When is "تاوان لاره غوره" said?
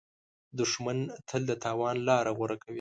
1.63-2.55